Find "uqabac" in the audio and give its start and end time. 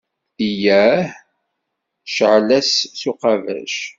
3.11-3.75